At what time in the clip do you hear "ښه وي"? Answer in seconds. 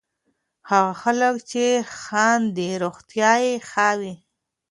3.69-4.13